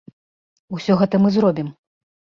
Усё 0.77 0.97
гэта 1.03 1.15
мы 1.27 1.35
зробім. 1.39 1.67